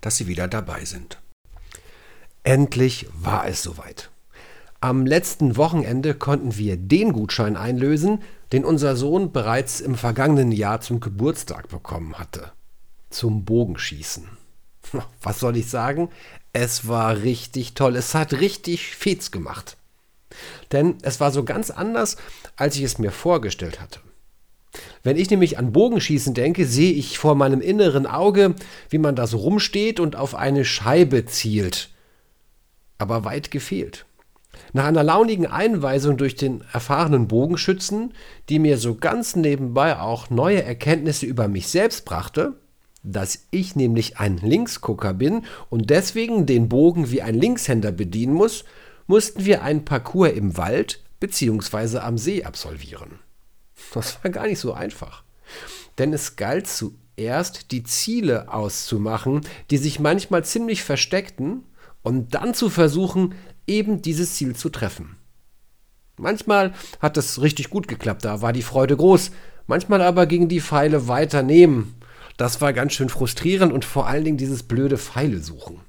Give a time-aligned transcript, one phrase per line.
[0.00, 1.20] dass Sie wieder dabei sind.
[2.42, 4.10] Endlich war es soweit.
[4.80, 8.20] Am letzten Wochenende konnten wir den Gutschein einlösen,
[8.52, 12.52] den unser Sohn bereits im vergangenen Jahr zum Geburtstag bekommen hatte.
[13.08, 14.28] Zum Bogenschießen.
[15.22, 16.10] Was soll ich sagen?
[16.52, 17.96] Es war richtig toll.
[17.96, 19.78] Es hat richtig Fetz gemacht.
[20.70, 22.16] Denn es war so ganz anders,
[22.56, 24.00] als ich es mir vorgestellt hatte.
[25.02, 28.54] Wenn ich nämlich an Bogenschießen denke, sehe ich vor meinem inneren Auge,
[28.90, 31.90] wie man da so rumsteht und auf eine Scheibe zielt.
[32.98, 34.06] Aber weit gefehlt.
[34.72, 38.14] Nach einer launigen Einweisung durch den erfahrenen Bogenschützen,
[38.48, 42.54] die mir so ganz nebenbei auch neue Erkenntnisse über mich selbst brachte,
[43.02, 48.64] dass ich nämlich ein Linksgucker bin und deswegen den Bogen wie ein Linkshänder bedienen muss,
[49.06, 51.98] mussten wir einen Parcours im Wald bzw.
[51.98, 53.23] am See absolvieren.
[53.92, 55.22] Das war gar nicht so einfach.
[55.98, 61.64] Denn es galt zuerst, die Ziele auszumachen, die sich manchmal ziemlich versteckten,
[62.04, 63.34] und dann zu versuchen,
[63.66, 65.16] eben dieses Ziel zu treffen.
[66.16, 69.32] Manchmal hat es richtig gut geklappt, da war die Freude groß,
[69.66, 71.96] manchmal aber gingen die Pfeile weiter neben.
[72.36, 75.80] Das war ganz schön frustrierend und vor allen Dingen dieses blöde Pfeile suchen.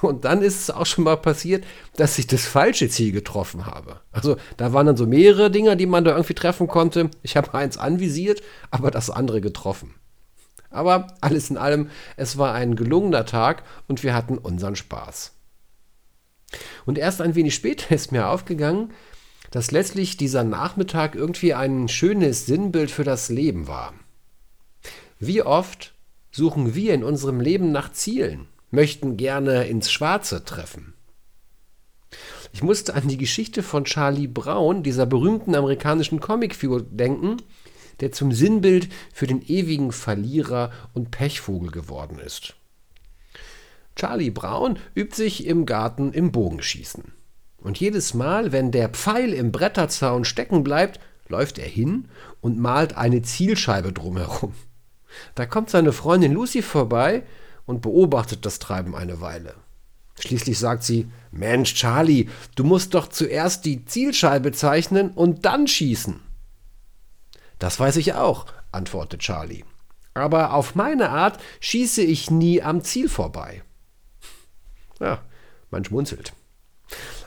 [0.00, 1.64] Und dann ist es auch schon mal passiert,
[1.96, 4.00] dass ich das falsche Ziel getroffen habe.
[4.12, 7.10] Also da waren dann so mehrere Dinger, die man da irgendwie treffen konnte.
[7.22, 9.94] Ich habe eins anvisiert, aber das andere getroffen.
[10.70, 15.32] Aber alles in allem, es war ein gelungener Tag und wir hatten unseren Spaß.
[16.86, 18.92] Und erst ein wenig später ist mir aufgegangen,
[19.50, 23.94] dass letztlich dieser Nachmittag irgendwie ein schönes Sinnbild für das Leben war.
[25.18, 25.94] Wie oft
[26.30, 28.46] suchen wir in unserem Leben nach Zielen?
[28.70, 30.94] Möchten gerne ins Schwarze treffen.
[32.52, 37.36] Ich musste an die Geschichte von Charlie Brown, dieser berühmten amerikanischen Comicfigur, denken,
[38.00, 42.54] der zum Sinnbild für den ewigen Verlierer und Pechvogel geworden ist.
[43.96, 47.12] Charlie Brown übt sich im Garten im Bogenschießen.
[47.60, 52.08] Und jedes Mal, wenn der Pfeil im Bretterzaun stecken bleibt, läuft er hin
[52.40, 54.54] und malt eine Zielscheibe drumherum.
[55.34, 57.24] Da kommt seine Freundin Lucy vorbei
[57.68, 59.54] und beobachtet das Treiben eine Weile.
[60.18, 66.18] Schließlich sagt sie, Mensch, Charlie, du musst doch zuerst die Zielscheibe zeichnen und dann schießen.
[67.58, 69.64] Das weiß ich auch, antwortet Charlie.
[70.14, 73.62] Aber auf meine Art schieße ich nie am Ziel vorbei.
[74.98, 75.20] Ja,
[75.70, 76.32] man schmunzelt.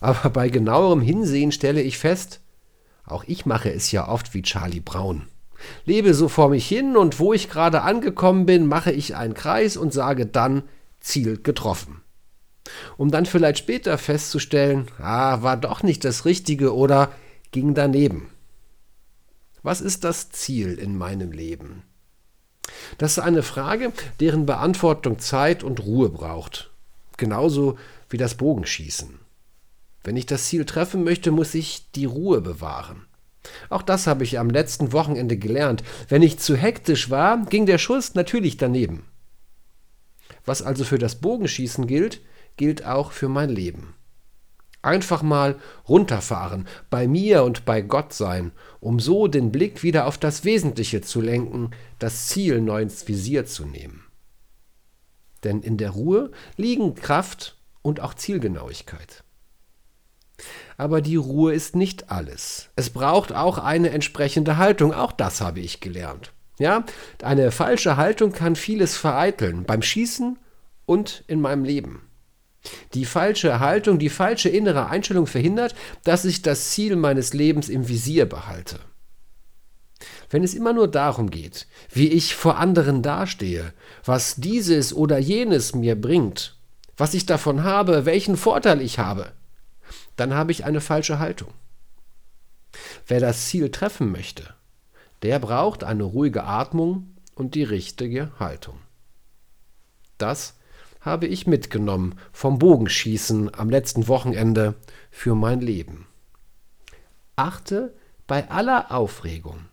[0.00, 2.40] Aber bei genauerem Hinsehen stelle ich fest,
[3.04, 5.26] auch ich mache es ja oft wie Charlie Brown
[5.84, 9.76] lebe so vor mich hin und wo ich gerade angekommen bin, mache ich einen Kreis
[9.76, 10.62] und sage dann
[11.00, 12.02] Ziel getroffen.
[12.96, 17.12] Um dann vielleicht später festzustellen, ah, war doch nicht das Richtige oder
[17.50, 18.30] ging daneben.
[19.62, 21.82] Was ist das Ziel in meinem Leben?
[22.98, 26.70] Das ist eine Frage, deren Beantwortung Zeit und Ruhe braucht.
[27.16, 27.78] Genauso
[28.10, 29.18] wie das Bogenschießen.
[30.04, 33.07] Wenn ich das Ziel treffen möchte, muss ich die Ruhe bewahren.
[33.68, 35.82] Auch das habe ich am letzten Wochenende gelernt.
[36.08, 39.04] Wenn ich zu hektisch war, ging der Schuss natürlich daneben.
[40.44, 42.22] Was also für das Bogenschießen gilt,
[42.56, 43.94] gilt auch für mein Leben.
[44.80, 45.56] Einfach mal
[45.88, 51.00] runterfahren, bei mir und bei Gott sein, um so den Blick wieder auf das Wesentliche
[51.00, 54.04] zu lenken, das Ziel neu ins Visier zu nehmen.
[55.44, 59.24] Denn in der Ruhe liegen Kraft und auch Zielgenauigkeit.
[60.76, 62.70] Aber die Ruhe ist nicht alles.
[62.76, 64.94] Es braucht auch eine entsprechende Haltung.
[64.94, 66.32] Auch das habe ich gelernt.
[66.58, 66.84] Ja,
[67.22, 70.38] eine falsche Haltung kann vieles vereiteln, beim Schießen
[70.86, 72.02] und in meinem Leben.
[72.94, 77.88] Die falsche Haltung, die falsche innere Einstellung verhindert, dass ich das Ziel meines Lebens im
[77.88, 78.80] Visier behalte.
[80.30, 83.72] Wenn es immer nur darum geht, wie ich vor anderen dastehe,
[84.04, 86.56] was dieses oder jenes mir bringt,
[86.96, 89.32] was ich davon habe, welchen Vorteil ich habe,
[90.18, 91.54] dann habe ich eine falsche Haltung.
[93.06, 94.54] Wer das Ziel treffen möchte,
[95.22, 98.78] der braucht eine ruhige Atmung und die richtige Haltung.
[100.18, 100.56] Das
[101.00, 104.74] habe ich mitgenommen vom Bogenschießen am letzten Wochenende
[105.10, 106.06] für mein Leben.
[107.36, 107.94] Achte
[108.26, 109.66] bei aller Aufregung,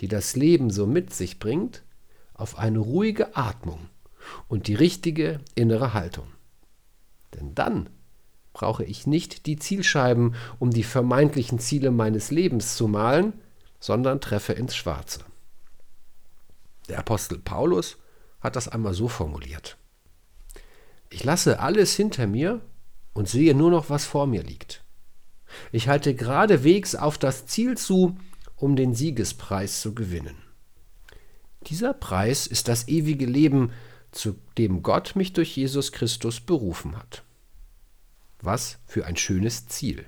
[0.00, 1.82] die das Leben so mit sich bringt,
[2.32, 3.90] auf eine ruhige Atmung
[4.48, 6.26] und die richtige innere Haltung.
[7.34, 7.90] Denn dann
[8.52, 13.34] brauche ich nicht die Zielscheiben, um die vermeintlichen Ziele meines Lebens zu malen,
[13.78, 15.20] sondern treffe ins Schwarze.
[16.88, 17.96] Der Apostel Paulus
[18.40, 19.76] hat das einmal so formuliert.
[21.10, 22.60] Ich lasse alles hinter mir
[23.12, 24.84] und sehe nur noch, was vor mir liegt.
[25.72, 28.16] Ich halte geradewegs auf das Ziel zu,
[28.56, 30.36] um den Siegespreis zu gewinnen.
[31.62, 33.72] Dieser Preis ist das ewige Leben,
[34.12, 37.22] zu dem Gott mich durch Jesus Christus berufen hat.
[38.42, 40.06] Was für ein schönes Ziel.